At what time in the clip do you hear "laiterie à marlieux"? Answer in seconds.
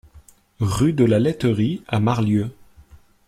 1.19-2.51